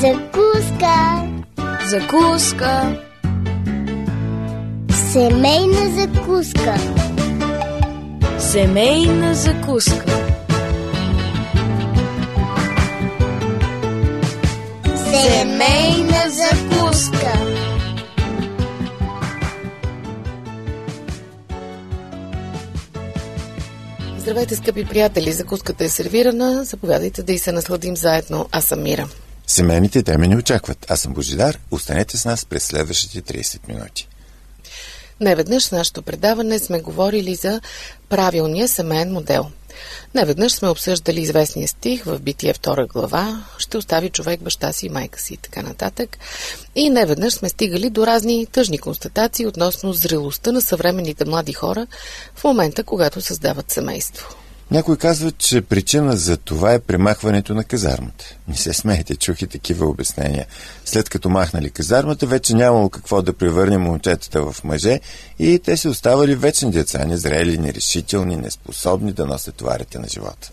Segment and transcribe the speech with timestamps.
[0.00, 1.28] Закуска.
[1.86, 2.96] Закуска.
[5.12, 6.74] Семейна закуска.
[8.38, 10.04] Семейна закуска.
[14.96, 17.32] Семейна закуска.
[24.18, 25.32] Здравейте, скъпи приятели!
[25.32, 26.64] Закуската е сервирана.
[26.64, 28.48] Заповядайте да и се насладим заедно.
[28.52, 29.08] Аз съм Мира.
[29.50, 30.86] Семейните теми ни очакват.
[30.90, 31.58] Аз съм Божидар.
[31.70, 34.08] Останете с нас през следващите 30 минути.
[35.20, 37.60] Неведнъж в нашето предаване сме говорили за
[38.08, 39.50] правилния семейен модел.
[40.14, 44.90] Неведнъж сме обсъждали известния стих в Битие втора глава «Ще остави човек баща си и
[44.90, 46.18] майка си» и така нататък.
[46.74, 51.86] И неведнъж сме стигали до разни тъжни констатации относно зрелостта на съвременните млади хора
[52.34, 54.39] в момента, когато създават семейство.
[54.70, 58.24] Някой казва, че причина за това е премахването на казармата.
[58.48, 60.46] Не се смейте, чух и такива обяснения.
[60.84, 65.00] След като махнали казармата, вече нямало какво да превърне момчетата в мъже
[65.38, 70.50] и те се оставали вечни деца, незрели, нерешителни, неспособни да носят товарите на живота.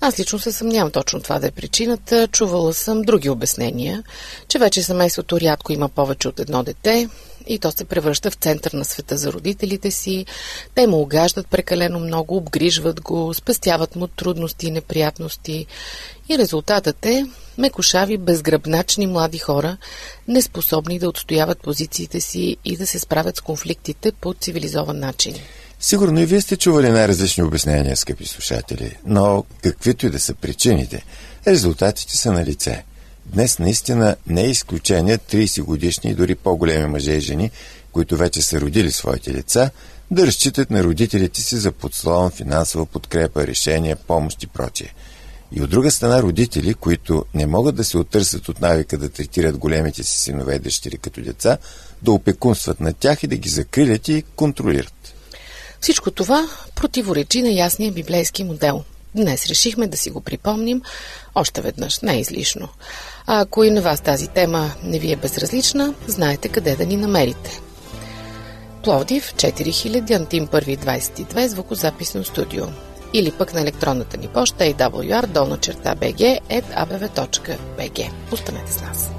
[0.00, 2.28] Аз лично се съмнявам точно това да е причината.
[2.28, 4.02] Чувала съм други обяснения,
[4.48, 7.08] че вече семейството рядко има повече от едно дете
[7.48, 10.26] и то се превръща в център на света за родителите си.
[10.74, 15.66] Те му огаждат прекалено много, обгрижват го, спестяват му трудности и неприятности.
[16.28, 17.26] И резултатът е
[17.58, 19.76] мекошави, безгръбначни млади хора,
[20.28, 25.34] неспособни да отстояват позициите си и да се справят с конфликтите по цивилизован начин.
[25.80, 31.04] Сигурно и вие сте чували най-различни обяснения, скъпи слушатели, но каквито и да са причините,
[31.46, 32.84] резултатите са на лице.
[33.32, 37.50] Днес наистина не е изключение 30 годишни и дори по-големи мъже и жени,
[37.92, 39.70] които вече са родили своите деца,
[40.10, 44.94] да разчитат на родителите си за подслон, финансова подкрепа, решения, помощ и прочие.
[45.52, 49.58] И от друга страна родители, които не могат да се оттърсят от навика да третират
[49.58, 51.58] големите си синове и дъщери като деца,
[52.02, 55.14] да опекунстват на тях и да ги закрилят и контролират.
[55.80, 58.84] Всичко това противоречи на ясния библейски модел.
[59.14, 60.82] Днес решихме да си го припомним
[61.34, 62.68] още веднъж, не излишно.
[63.30, 66.96] А ако и на вас тази тема не ви е безразлична, знаете къде да ни
[66.96, 67.60] намерите.
[68.84, 72.64] Пловдив 4000 Антим 1 22 звукозаписно студио
[73.12, 78.10] или пък на електронната ни поща awr долна черта bg abv.bg.
[78.32, 79.10] Останете с нас.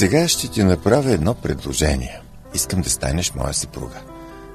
[0.00, 2.20] Сега ще ти направя едно предложение.
[2.54, 4.00] Искам да станеш моя съпруга.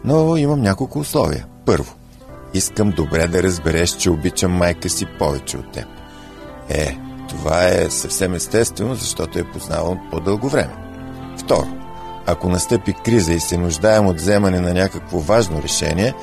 [0.04, 1.46] Но имам няколко условия.
[1.66, 1.94] Първо,
[2.54, 5.86] искам добре да разбереш, че обичам майка си повече от теб.
[6.70, 6.98] Е,
[7.30, 10.76] това е съвсем естествено, защото е познавам по-дълго време.
[11.38, 11.68] Второ,
[12.26, 16.14] ако настъпи криза и се нуждаем от вземане на някакво важно решение,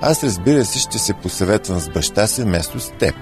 [0.00, 3.14] аз разбира се ще се посъветвам с баща си вместо с теб.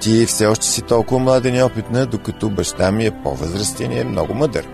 [0.00, 4.04] Ти все още си толкова млада и неопитна, докато баща ми е по-възрастен и е
[4.04, 4.68] много мъдър.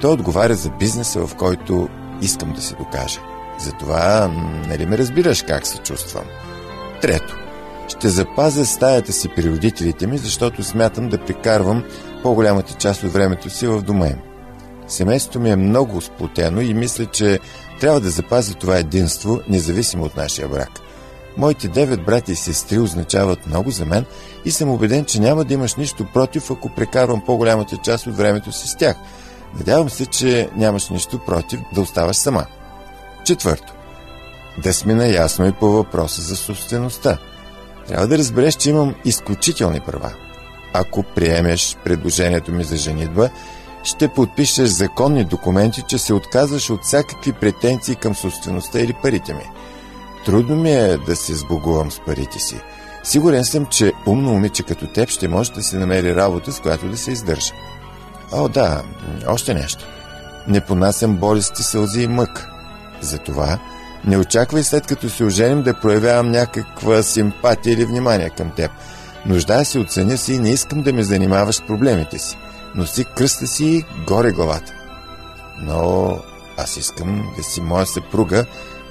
[0.00, 1.88] Той отговаря за бизнеса, в който
[2.22, 3.20] искам да се докажа.
[3.58, 4.30] Затова,
[4.68, 6.24] нали ме разбираш как се чувствам?
[7.02, 7.36] Трето.
[7.88, 11.84] Ще запазя стаята си при родителите ми, защото смятам да прикарвам
[12.22, 14.18] по-голямата част от времето си в дома им.
[14.88, 17.38] Семейството ми е много сплотено и мисля, че
[17.80, 20.80] трябва да запазя това единство, независимо от нашия брак.
[21.36, 24.04] Моите девет брати и сестри означават много за мен
[24.44, 28.52] и съм убеден, че няма да имаш нищо против, ако прекарвам по-голямата част от времето
[28.52, 28.96] си с тях–
[29.54, 32.46] Надявам се, че нямаш нищо против да оставаш сама.
[33.24, 33.72] Четвърто.
[34.62, 37.18] да сме наясно и по въпроса за собствеността.
[37.88, 40.12] Трябва да разбереш, че имам изключителни права.
[40.72, 43.30] Ако приемеш предложението ми за женитба,
[43.82, 49.44] ще подпишеш законни документи, че се отказваш от всякакви претенции към собствеността или парите ми.
[50.24, 52.60] Трудно ми е да се сбогувам с парите си.
[53.04, 56.88] Сигурен съм, че умно момиче като теб ще може да се намери работа, с която
[56.88, 57.52] да се издържа.
[58.32, 58.82] О, да,
[59.26, 59.84] още нещо.
[60.48, 62.48] Не понасям болести, сълзи и мък.
[63.00, 63.58] Затова
[64.04, 68.70] не очаквай след като се оженим да проявявам някаква симпатия или внимание към теб.
[69.26, 72.36] Нуждая се оценя си и не искам да ме занимаваш с проблемите си.
[72.74, 74.72] Носи кръста си горе главата.
[75.60, 76.18] Но
[76.56, 78.44] аз искам да си моя съпруга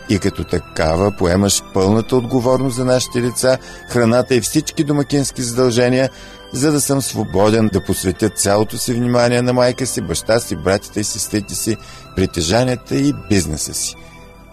[0.10, 3.58] и като такава поемаш пълната отговорност за нашите лица,
[3.90, 6.10] храната и всички домакински задължения,
[6.54, 11.00] за да съм свободен да посветя цялото си внимание на майка си, баща си, братите
[11.00, 11.78] и сестрите си,
[12.16, 13.96] притежанията и бизнеса си.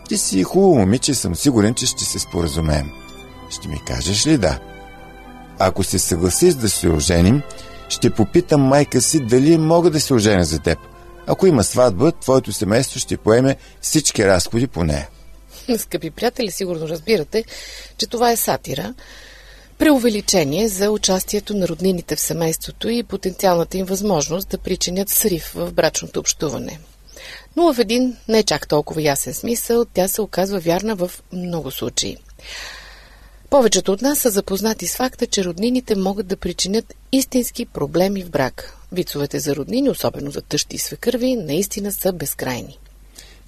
[0.08, 2.90] Ти си хубаво момиче съм сигурен, че ще се споразумеем.
[3.50, 4.58] Ще ми кажеш ли да?
[5.58, 7.43] Ако се съгласиш да се оженим,
[7.88, 10.78] ще попитам майка си дали мога да се оженя за теб.
[11.26, 15.08] Ако има сватба, твоето семейство ще поеме всички разходи по нея.
[15.78, 17.44] Скъпи приятели, сигурно разбирате,
[17.96, 18.94] че това е сатира,
[19.78, 25.72] преувеличение за участието на роднините в семейството и потенциалната им възможност да причинят срив в
[25.72, 26.80] брачното общуване.
[27.56, 32.16] Но в един не чак толкова ясен смисъл, тя се оказва вярна в много случаи.
[33.50, 38.30] Повечето от нас са запознати с факта, че роднините могат да причинят истински проблеми в
[38.30, 38.76] брак.
[38.92, 42.78] Вицовете за роднини, особено за тъщи и свекърви, наистина са безкрайни.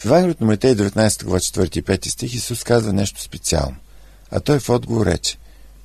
[0.05, 3.77] В Евангелието на Матей 19 глава 4 и 5 стих Исус казва нещо специално.
[4.31, 5.39] А той в отговор рече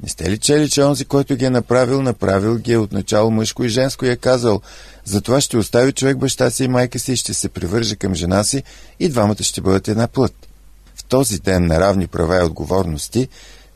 [0.03, 3.63] не сте ли чели, че онзи, който ги е направил, направил ги е отначало мъжко
[3.63, 4.61] и женско и е казал,
[5.05, 8.43] затова ще остави човек баща си и майка си и ще се привърже към жена
[8.43, 8.63] си
[8.99, 10.47] и двамата ще бъдат една плът.
[10.95, 13.27] В този ден на равни права и отговорности,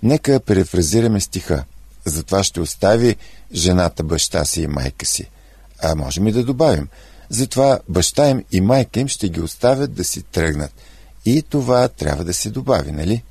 [0.04, 1.64] нека перефразираме стиха.
[2.06, 3.16] Затова ще остави
[3.54, 5.30] жената баща си и майка си.
[5.82, 6.88] А можем и да добавим.
[7.34, 10.72] Затова баща им и майка им ще ги оставят да си тръгнат.
[11.26, 13.24] И това трябва да се добави, нали?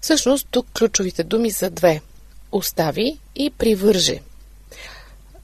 [0.00, 2.00] Всъщност тук ключовите думи са две–
[2.52, 4.20] остави и привърже.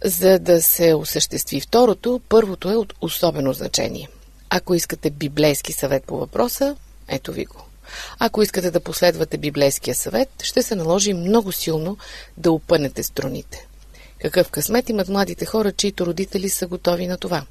[0.05, 4.09] За да се осъществи второто, първото е от особено значение.
[4.51, 6.77] Ако искате библейски съвет по въпроса,
[7.09, 7.65] ето ви го.
[8.19, 11.99] Ако искате да последвате библейския съвет, ще се наложи много силно
[12.37, 13.67] да опънете струните.
[14.23, 17.45] Какъв късмет имат младите хора, чието родители са готови на това?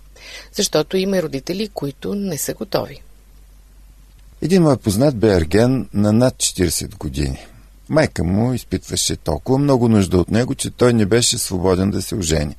[0.53, 3.01] Защото има и родители, които не са готови.
[4.41, 7.45] Един мой познат бе ерген на над 40 години.
[7.89, 12.15] Майка му изпитваше толкова много нужда от него, че той не беше свободен да се
[12.15, 12.55] ожени.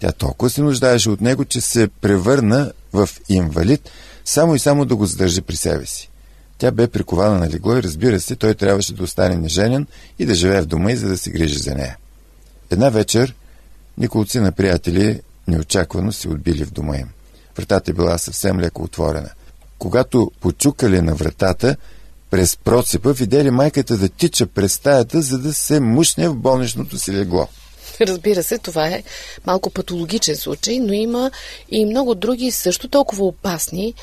[0.00, 3.90] Тя толкова се нуждаеше от него, че се превърна в инвалид,
[4.24, 6.10] само и само да го задържи при себе си.
[6.58, 9.86] Тя бе прикована на легло и разбира се, той трябваше да остане неженен
[10.18, 11.96] и да живее в дома и за да се грижи за нея.
[12.70, 13.34] Една вечер
[13.98, 15.20] николци на приятели
[15.50, 17.08] неочаквано се отбили в дома им.
[17.56, 19.30] Вратата е била съвсем леко отворена.
[19.78, 21.76] Когато почукали на вратата,
[22.30, 27.12] през процепа видели майката да тича през стаята, за да се мушне в болничното си
[27.12, 27.48] легло.
[28.00, 29.02] Разбира се, това е
[29.46, 31.30] малко патологичен случай, но има
[31.68, 33.94] и много други също толкова опасни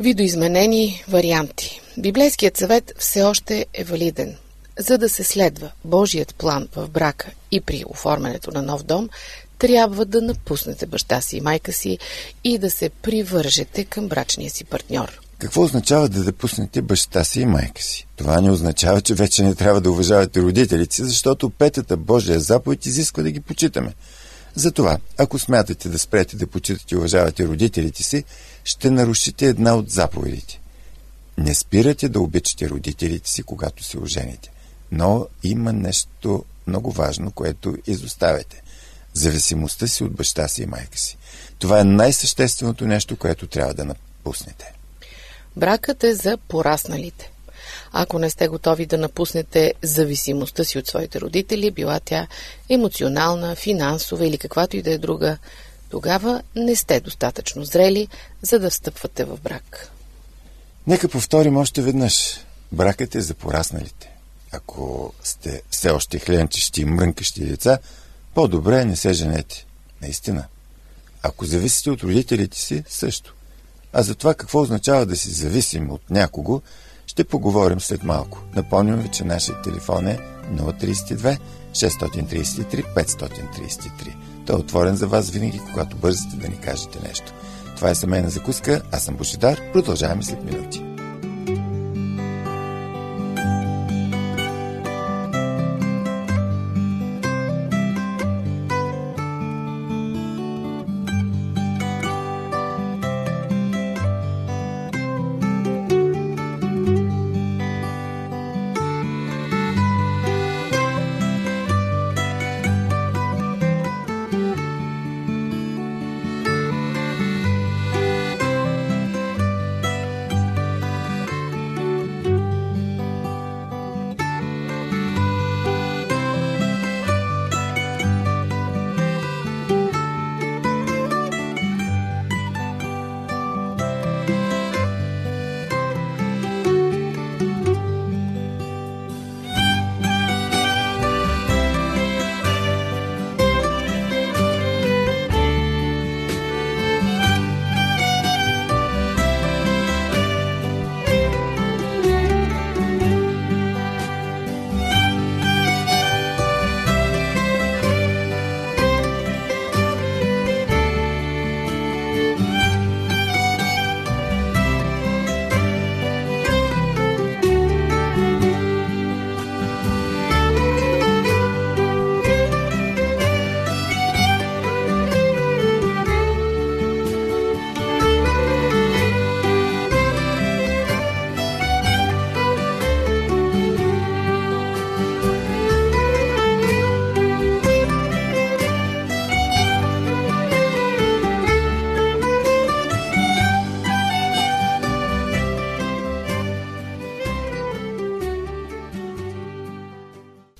[0.00, 1.80] видоизменени варианти.
[1.98, 4.36] Библейският съвет все още е валиден.
[4.78, 9.08] За да се следва Божият план в брака и при оформянето на нов дом,
[9.62, 11.98] трябва да напуснете баща си и майка си
[12.44, 15.20] и да се привържете към брачния си партньор.
[15.38, 18.06] Какво означава да допуснете баща си и майка си?
[18.16, 22.86] Това не означава, че вече не трябва да уважавате родителите си, защото петата Божия заповед
[22.86, 23.94] изисква да ги почитаме.
[24.54, 28.24] Затова, ако смятате да спрете да почитате и уважавате родителите си,
[28.64, 30.60] ще нарушите една от заповедите.
[31.38, 34.50] Не спирате да обичате родителите си, когато се ожените.
[34.92, 38.62] Но има нещо много важно, което изоставяте
[39.14, 41.16] зависимостта си от баща си и майка си.
[41.58, 44.72] Това е най-същественото нещо, което трябва да напуснете.
[45.56, 47.30] Бракът е за порасналите.
[47.92, 52.26] Ако не сте готови да напуснете зависимостта си от своите родители, била тя
[52.68, 55.38] емоционална, финансова или каквато и да е друга,
[55.90, 58.08] тогава не сте достатъчно зрели,
[58.42, 59.90] за да встъпвате в брак.
[60.86, 62.40] Нека повторим още веднъж.
[62.72, 64.10] Бракът е за порасналите.
[64.52, 67.78] Ако сте все още хленчещи и мрънкащи деца,
[68.34, 69.66] по-добре не се женете.
[70.02, 70.44] Наистина.
[71.22, 73.34] Ако зависите от родителите си, също.
[73.92, 76.62] А за това какво означава да си зависим от някого,
[77.06, 78.42] ще поговорим след малко.
[78.56, 80.18] Напомням ви, че нашия телефон е
[80.52, 81.38] 032
[81.72, 84.16] 633 533.
[84.46, 87.32] Той е отворен за вас винаги, когато бързате да ни кажете нещо.
[87.76, 90.91] Това е семейна закуска, аз съм Божидар, продължаваме след минути.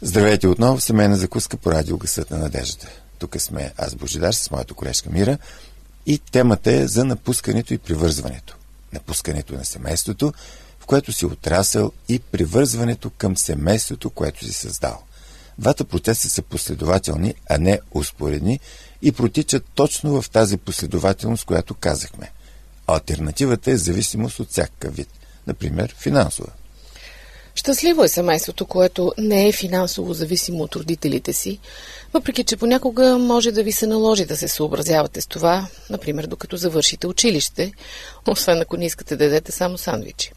[0.04, 2.88] Здравейте отново в семейна закуска по радио Гъсът на надеждата.
[3.18, 5.38] Тук сме аз Божидар с моята колежка Мира
[6.06, 8.56] и темата е за напускането и привързването.
[8.92, 10.32] Напускането на семейството,
[10.80, 15.02] в което си отрасъл и привързването към семейството, което си създал.
[15.58, 18.60] Двата процеса са последователни, а не успоредни
[19.02, 22.30] и протичат точно в тази последователност, която казахме.
[22.86, 25.08] Альтернативата е зависимост от всякакъв вид,
[25.46, 26.48] например финансова.
[27.54, 31.58] Щастливо е семейството, което не е финансово зависимо от родителите си,
[32.12, 36.56] въпреки че понякога може да ви се наложи да се съобразявате с това, например докато
[36.56, 37.72] завършите училище,
[38.28, 40.32] освен ако не искате да дадете само сандвичи.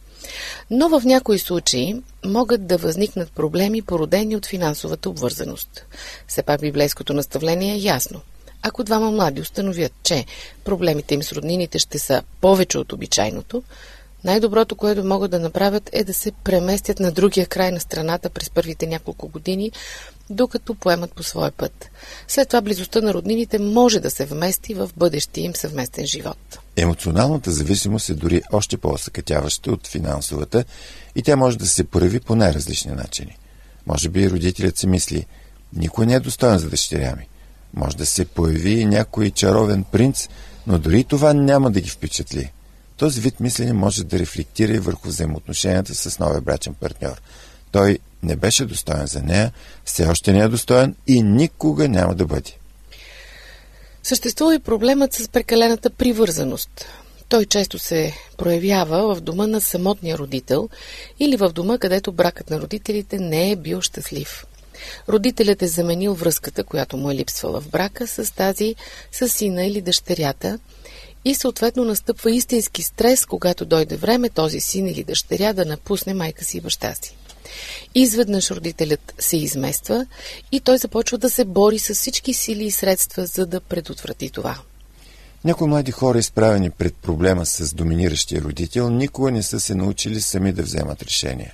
[0.69, 5.85] Но в някои случаи могат да възникнат проблеми, породени от финансовата обвързаност.
[6.27, 8.21] Все пак библейското наставление е ясно.
[8.61, 10.25] Ако двама млади установят, че
[10.63, 13.63] проблемите им с роднините ще са повече от обичайното,
[14.25, 18.49] най-доброто, което могат да направят е да се преместят на другия край на страната през
[18.49, 19.71] първите няколко години,
[20.29, 21.89] докато поемат по своя път.
[22.27, 26.59] След това близостта на роднините може да се вмести в бъдещия им съвместен живот.
[26.75, 30.63] Емоционалната зависимост е дори още по-осъкътяваща от финансовата
[31.15, 33.37] и тя може да се прояви по най-различни начини.
[33.87, 35.25] Може би родителят си мисли,
[35.73, 37.27] никой не е достоен за дъщеря ми.
[37.73, 40.29] Може да се появи някой чаровен принц,
[40.67, 42.51] но дори това няма да ги впечатли.
[42.97, 47.21] Този вид мислене може да рефлектира и върху взаимоотношенията с новия брачен партньор.
[47.71, 49.51] Той не беше достоен за нея,
[49.85, 52.51] все още не е достоен и никога няма да бъде.
[54.03, 56.85] Съществува и проблемът с прекалената привързаност.
[57.29, 60.69] Той често се проявява в дома на самотния родител
[61.19, 64.45] или в дома, където бракът на родителите не е бил щастлив.
[65.09, 68.75] Родителят е заменил връзката, която му е липсвала в брака, с тази
[69.11, 70.59] с сина или дъщерята
[71.25, 76.45] и съответно настъпва истински стрес, когато дойде време този син или дъщеря да напусне майка
[76.45, 77.15] си и баща си.
[77.95, 80.05] Изведнъж родителят се измества
[80.51, 84.57] и той започва да се бори с всички сили и средства, за да предотврати това.
[85.45, 90.51] Някои млади хора, изправени пред проблема с доминиращия родител, никога не са се научили сами
[90.51, 91.53] да вземат решения.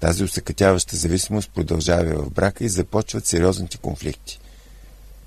[0.00, 4.40] Тази усъкътяваща зависимост продължава в брака и започват сериозните конфликти.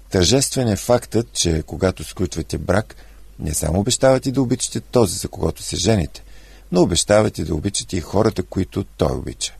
[0.09, 2.95] Тържествен е фактът, че когато сключвате брак,
[3.39, 6.23] не само обещавате да обичате този, за когото се жените,
[6.71, 9.53] но обещавате да обичате и хората, които той обича.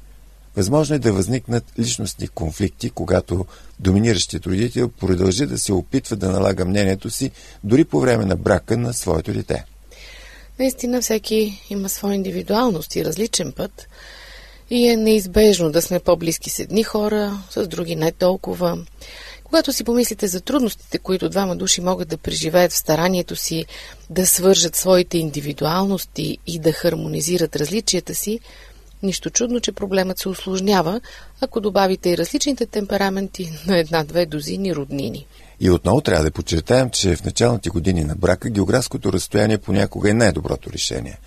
[0.56, 3.46] Възможно е да възникнат личностни конфликти, когато
[3.80, 7.32] доминиращият родител продължи да се опитва да налага мнението си
[7.63, 9.65] дори по време на брака на своето дете.
[10.60, 13.88] Наистина всеки има своя индивидуалност и различен път
[14.70, 18.77] и е неизбежно да сме по-близки с едни хора, с други не толкова.
[19.53, 23.65] Когато си помислите за трудностите, които двама души могат да преживеят в старанието си
[24.10, 28.39] да свържат своите индивидуалности и да хармонизират различията си,
[29.03, 31.01] Нищо чудно, че проблемът се осложнява,
[31.41, 35.25] ако добавите и различните темпераменти на една-две дозини роднини.
[35.60, 40.13] И отново трябва да подчертаем, че в началните години на брака географското разстояние понякога е
[40.13, 41.19] най-доброто решение.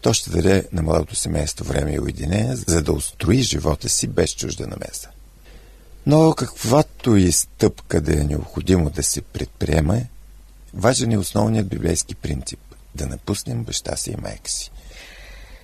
[0.00, 4.34] То ще даде на младото семейство време и уединение, за да устрои живота си без
[4.34, 5.08] чужда намеса.
[6.06, 10.00] Но каквато и стъпка да е необходимо да се предприема,
[10.74, 12.58] важен е основният библейски принцип–
[12.96, 14.70] да напуснем баща си и майка си.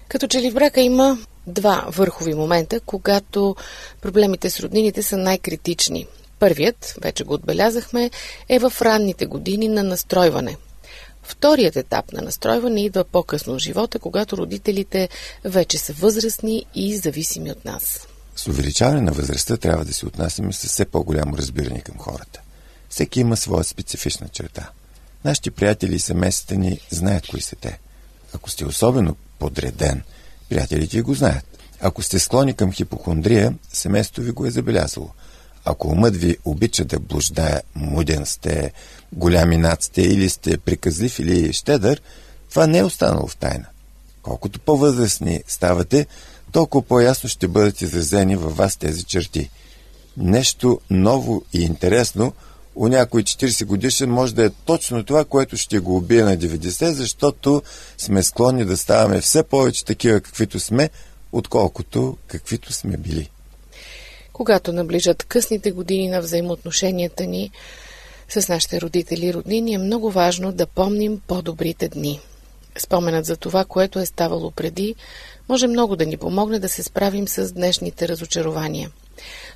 [0.08, 3.56] Като че ли в брака има два върхови момента, когато
[4.00, 6.06] проблемите с роднините са най-критични.
[6.38, 8.10] Първият, вече го отбелязахме,
[8.48, 10.56] е в ранните години на настройване.
[11.22, 15.08] Вторият етап на настройване идва по-късно в живота, когато родителите
[15.44, 18.06] вече са възрастни и зависими от нас.
[18.36, 22.40] С увеличаване на възрастта трябва да се отнасяме с все по-голямо разбиране към хората.
[22.88, 24.70] Всеки има своя специфична черта.
[25.24, 27.78] Нашите приятели и семействата ни знаят кои са те.
[28.34, 30.02] Ако сте особено подреден–
[30.52, 31.44] Приятелите го знаят.
[31.80, 35.10] Ако сте склони към хипохондрия, семейството ви го е забелязало.
[35.64, 38.72] Ако умът ви обича да блуждае, муден сте,
[39.12, 42.02] голями над сте или сте приказлив или щедър,
[42.50, 43.64] това не е останало в тайна.
[44.22, 46.06] Колкото по-възрастни ставате,
[46.52, 49.50] толкова по-ясно ще бъдат изразени във вас тези черти.
[50.16, 52.32] Нещо ново и интересно
[52.74, 56.90] у някой 40 годишен може да е точно това, което ще го убие на 90,
[56.90, 57.62] защото
[57.98, 60.90] сме склонни да ставаме все повече такива, каквито сме,
[61.32, 63.30] отколкото каквито сме били.
[64.32, 67.50] Когато наближат късните години на взаимоотношенията ни
[68.28, 72.20] с нашите родители и роднини, е много важно да помним по-добрите дни.
[72.78, 74.94] Споменът за това, което е ставало преди,
[75.48, 78.90] може много да ни помогне да се справим с днешните разочарования–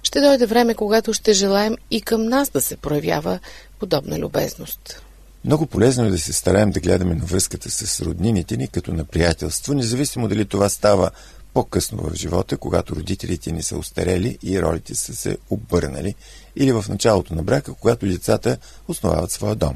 [0.02, 3.38] ще дойде време, когато ще желаем и към нас да се проявява
[3.78, 5.02] подобна любезност.
[5.44, 9.04] Много полезно е да се стараем да гледаме на връзката с роднините ни като на
[9.04, 11.10] приятелство, независимо дали това става
[11.54, 16.14] по-късно в живота, когато родителите ни са устарели и ролите са се обърнали,
[16.56, 18.58] или в началото на брака, когато децата
[18.88, 19.74] основават своя дом.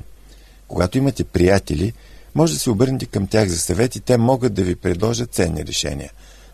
[0.68, 1.92] Когато имате приятели,
[2.34, 5.64] може да се обърнете към тях за съвет и те могат да ви предложат ценни
[5.66, 6.12] решения.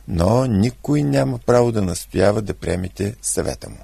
[0.08, 3.78] Но никой няма право да настоява да приемете съвета му.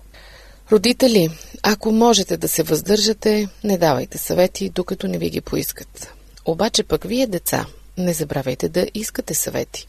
[0.73, 1.31] Родители,
[1.63, 6.09] ако можете да се въздържате, не давайте съвети, докато не ви ги поискат.
[6.45, 7.67] Обаче пък вие, деца,
[7.99, 9.87] не забравяйте да искате съвети.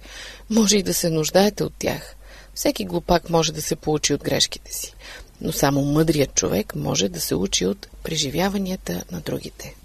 [0.49, 2.15] Може и да се нуждаете от тях.
[2.53, 4.93] Всеки глупак може да се получи от грешките си,
[5.41, 9.75] но само мъдрият човек може да се учи от преживяванията на другите.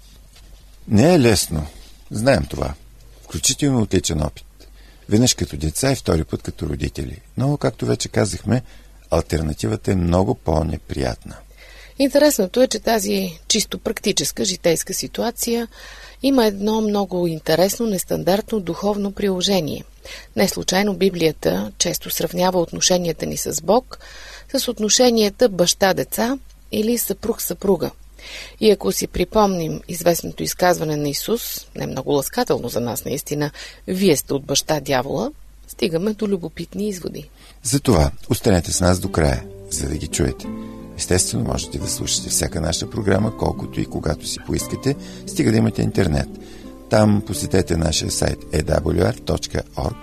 [0.87, 1.67] Не е лесно.
[2.11, 2.73] Знаем това.
[3.23, 4.45] Включително от личен опит.
[5.09, 7.21] Веднъж като деца и втори път като родители.
[7.37, 8.61] Но, както вече казахме,
[9.11, 11.35] альтернативата е много по-неприятна.
[11.99, 15.67] Интересното е, че тази чисто практическа житейска ситуация
[16.23, 19.83] има едно много интересно, нестандартно духовно приложение.
[20.35, 23.99] Не случайно Библията често сравнява отношенията ни с Бог
[24.55, 26.37] с отношенията баща-деца
[26.71, 27.91] или съпруг-съпруга.
[28.59, 33.51] И ако си припомним известното изказване на Исус, не много ласкателно за нас наистина,
[33.87, 35.31] вие сте от баща дявола,
[35.67, 37.29] стигаме до любопитни изводи.
[37.63, 40.47] Затова останете с нас до края, за да ги чуете.
[40.97, 44.95] Естествено, можете да слушате всяка наша програма, колкото и когато си поискате,
[45.27, 46.27] стига да имате интернет.
[46.89, 49.95] Там посетете нашия сайт awr.org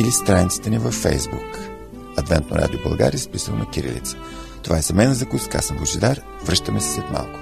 [0.00, 1.68] или страницата ни във Facebook.
[2.16, 4.16] Адвентно радио България, списал на Кирилица.
[4.62, 6.20] Това е за мен закуска, аз съм Божидар.
[6.44, 7.41] Връщаме се след малко.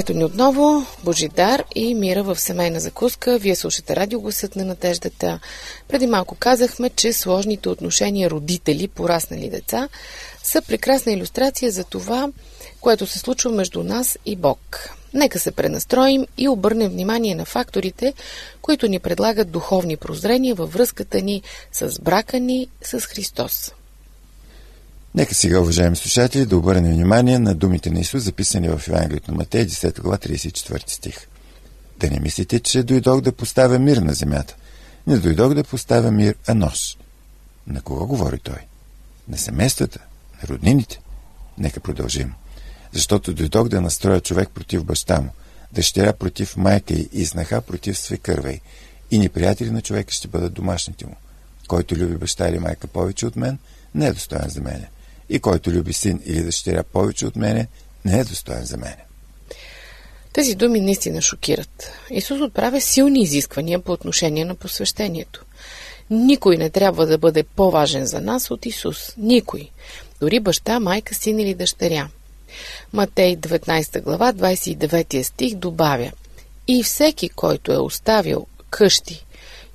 [0.00, 3.38] Ето ни отново Божидар и Мира в семейна закуска.
[3.38, 5.40] Вие слушате радиогласът на надеждата.
[5.88, 9.88] Преди малко казахме, че сложните отношения родители, пораснали деца,
[10.42, 12.28] са прекрасна иллюстрация за това,
[12.80, 14.90] което се случва между нас и Бог.
[15.14, 18.14] Нека се пренастроим и обърнем внимание на факторите,
[18.62, 23.72] които ни предлагат духовни прозрения във връзката ни с брака ни с Христос.
[25.18, 29.36] Нека сега, уважаеми слушатели, да обърнем внимание на думите на Исус, записани в Евангелието на
[29.36, 31.28] Матей, 10 глава, 34 стих.
[32.00, 34.56] Да не мислите, че дойдох да поставя мир на земята.
[35.06, 36.96] Не дойдох да поставя мир, а нож.
[37.66, 38.58] На кого говори той?
[39.28, 39.98] На семействата?
[40.42, 41.00] На роднините?
[41.58, 42.32] Нека продължим.
[42.92, 45.30] Защото дойдох да настроя човек против баща му,
[45.72, 48.58] дъщеря против майка и изнаха против свекърва
[49.10, 51.16] И неприятели на човека ще бъдат домашните му.
[51.68, 53.58] Който люби баща или майка повече от мен,
[53.94, 54.88] не е достоен за мене
[55.30, 57.68] И който люби син или дъщеря повече от мене,
[58.04, 59.04] не е достоен за мене.
[60.32, 61.90] Тези думи наистина шокират.
[62.10, 65.44] Исус отправя силни изисквания по отношение на посвещението.
[66.10, 69.14] Никой не трябва да бъде по-важен за нас от Исус.
[69.16, 69.68] Никой.
[70.20, 72.08] Дори баща, майка, син или дъщеря.
[72.92, 76.12] Матей 19 глава, 29 стих добавя
[76.68, 79.24] И всеки, който е оставил къщи,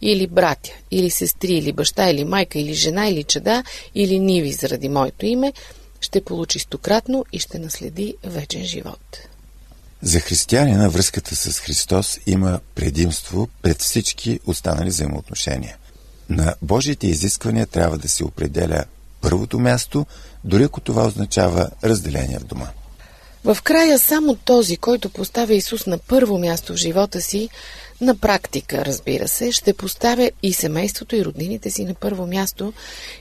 [0.03, 3.63] или братя, или сестри, или баща, или майка, или жена, или чеда,
[3.95, 5.53] или ниви заради моето име,
[6.01, 9.17] ще получи стократно и ще наследи вечен живот.
[10.01, 15.77] За християнина връзката с Христос има предимство пред всички останали взаимоотношения.
[16.29, 18.83] На Божите изисквания трябва да се определя
[19.21, 20.05] първото място,
[20.43, 22.67] дори ако това означава разделение в дома.
[23.43, 27.49] В края само този, който поставя Исус на първо място в живота си,
[28.01, 32.73] на практика, разбира се, ще поставя и семейството и роднините си на първо място,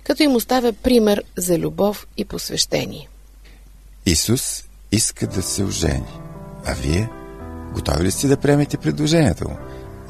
[0.04, 3.08] като им оставя пример за любов и посвещение.
[4.06, 6.18] Исус иска да се ожени.
[6.64, 7.08] А вие?
[7.74, 9.56] Готови ли сте да приемете предложението му?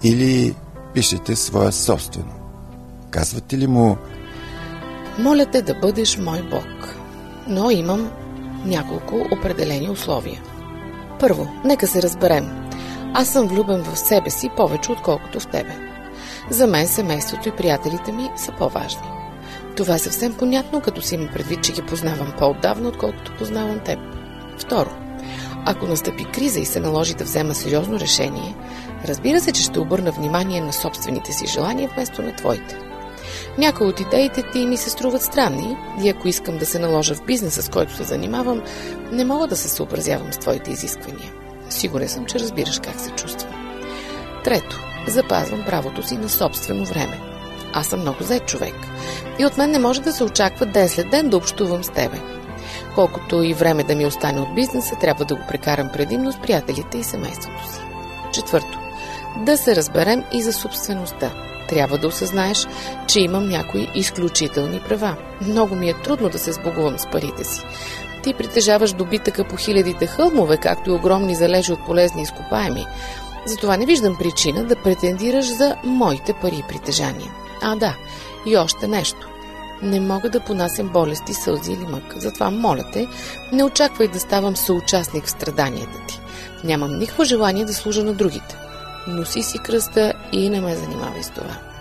[0.02, 0.54] Или
[0.94, 2.32] пишете своя собствено?
[3.10, 3.96] Казвате ли му
[5.18, 6.96] Моля те да бъдеш мой Бог.
[7.48, 8.10] Но имам
[8.64, 10.42] няколко определени условия.
[11.20, 12.61] Първо, нека се разберем.
[13.14, 15.76] Аз съм влюбен в себе си повече, отколкото в тебе.
[16.50, 19.02] За мен семейството и приятелите ми са по-важни.
[19.76, 23.98] Това е съвсем понятно, като си има предвид, че ги познавам по-отдавна, отколкото познавам теб.
[24.58, 24.90] Второ,
[25.66, 28.54] ако настъпи криза и се наложи да взема сериозно решение,
[29.04, 32.78] разбира се, че ще обърна внимание на собствените си желания вместо на твоите.
[33.58, 37.24] Някои от идеите ти ми се струват странни и ако искам да се наложа в
[37.24, 38.62] бизнеса, с който се занимавам,
[39.12, 41.32] не мога да се съобразявам с твоите изисквания.
[41.72, 43.78] Сигурен съм, че разбираш как се чувствам.
[44.44, 47.20] Трето, запазвам правото си на собствено време.
[47.72, 48.74] Аз съм много зает човек
[49.38, 52.20] и от мен не може да се очаква ден след ден да общувам с тебе.
[52.94, 56.98] Колкото и време да ми остане от бизнеса, трябва да го прекарам предимно с приятелите
[56.98, 57.80] и семейството си.
[58.32, 58.78] Четвърто,
[59.36, 61.30] да се разберем и за собствеността.
[61.68, 62.66] Трябва да осъзнаеш,
[63.06, 65.16] че имам някои изключителни права.
[65.40, 67.60] Много ми е трудно да се сбогувам с парите си.
[68.22, 72.86] Ти притежаваш добитъка по хилядите хълмове, както и огромни залежи от полезни изкопаеми.
[73.46, 77.30] Затова не виждам причина да претендираш за моите пари и притежания.
[77.62, 77.96] А да,
[78.46, 79.28] и още нещо.
[79.82, 82.14] Не мога да понасям болести, сълзи или мък.
[82.16, 83.08] Затова, моля те,
[83.52, 86.20] не очаквай да ставам съучастник в страданията ти.
[86.64, 88.56] Нямам никакво желание да служа на другите.
[89.06, 91.71] Носи си кръста и не ме занимавай с това.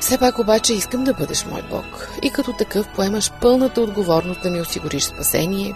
[0.00, 4.50] Все пак обаче искам да бъдеш мой Бог и като такъв поемаш пълната отговорност да
[4.50, 5.74] ми осигуриш спасение,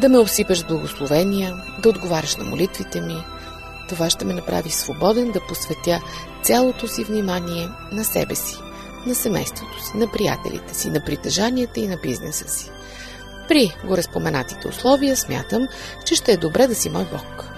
[0.00, 3.24] да ме обсипеш благословения, да отговаряш на молитвите ми.
[3.88, 6.00] Това ще ме направи свободен да посветя
[6.42, 8.56] цялото си внимание на себе си,
[9.06, 12.70] на семейството си, на приятелите си, на притежанията и на бизнеса си.
[13.48, 15.68] При гореспоменатите условия смятам,
[16.04, 17.50] че ще е добре да си мой Бог.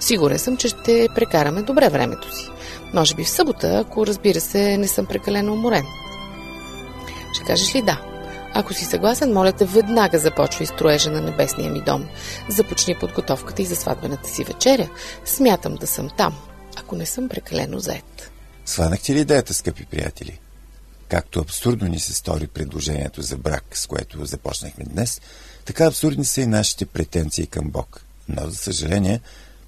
[0.00, 2.48] Сигурен съм, че ще прекараме добре времето си.
[2.94, 5.84] Може би в събота, ако разбира се не съм прекалено уморен.
[7.32, 8.00] Ще кажеш ли да?
[8.54, 12.08] Ако си съгласен, моля те, веднага започва строежа на небесния ми дом.
[12.48, 14.88] Започни подготовката и за сватбената си вечеря.
[15.24, 16.34] Смятам да съм там,
[16.76, 18.30] ако не съм прекалено заед.
[18.66, 20.38] Сванахте ли идеята, скъпи приятели?
[21.08, 25.20] Както абсурдно ни се стори предложението за брак, с което започнахме днес,
[25.64, 28.04] така абсурдни са и нашите претенции към Бог.
[28.28, 29.20] Но, за съжаление,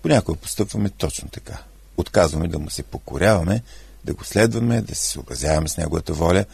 [0.03, 1.59] понякога постъпваме точно така.
[1.97, 3.63] Отказваме да му се покоряваме,
[4.05, 6.45] да го следваме, да се съобразяваме с неговата воля,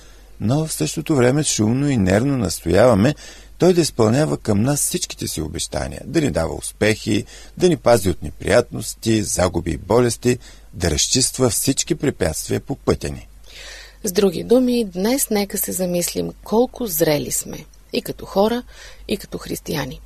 [0.40, 3.14] но в същото време шумно и нервно настояваме
[3.58, 7.24] той да изпълнява към нас всичките си обещания, да ни дава успехи,
[7.58, 10.38] да ни пази от неприятности, загуби и болести,
[10.72, 13.28] да разчиства всички препятствия по пътя ни.
[14.04, 18.62] С други думи, днес нека се замислим колко зрели сме и като хора,
[19.08, 20.00] и като християни.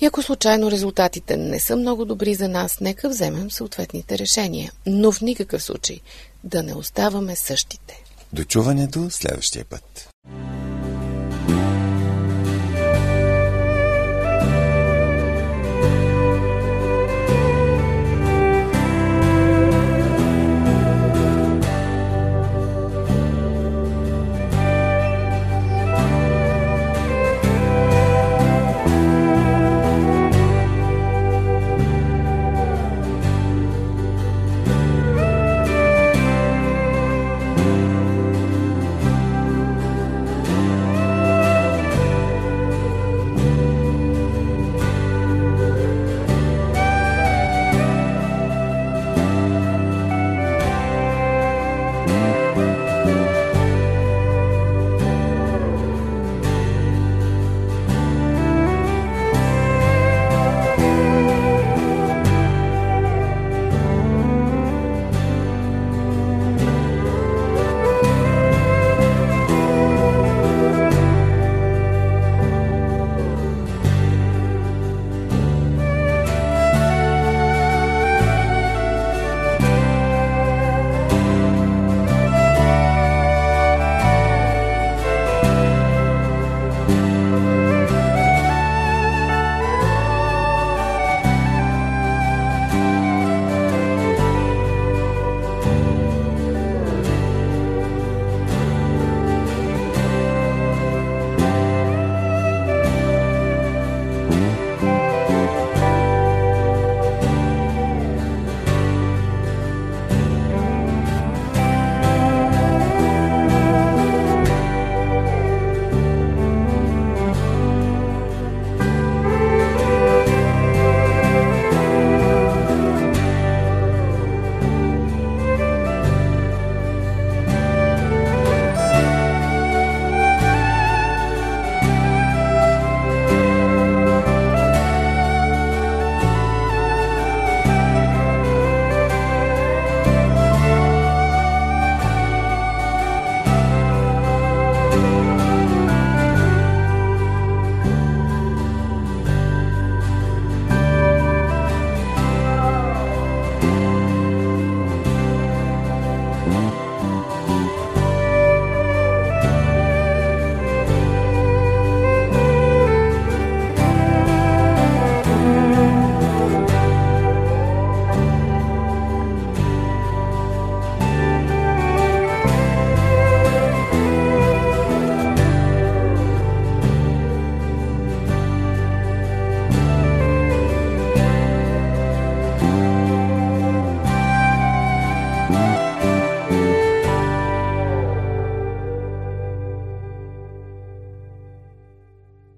[0.00, 4.72] И ако случайно резултатите не са много добри за нас, нека вземем съответните решения.
[4.86, 6.00] Но в никакъв случай
[6.44, 8.02] да не оставаме същите.
[8.32, 10.08] Дочуване до следващия път.